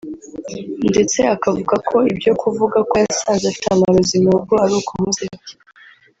ndetse 0.89 1.19
akavuga 1.35 1.75
ko 1.89 1.97
ibyo 2.11 2.31
kuvuga 2.41 2.77
ko 2.89 2.93
yasanze 3.03 3.43
afite 3.47 3.67
amarozi 3.71 4.15
mu 4.23 4.29
rugo 4.35 4.53
ari 4.63 4.73
ukumusebya 4.81 5.53